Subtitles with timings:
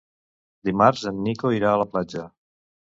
[0.71, 2.29] Dimarts en Nico irà a la platja.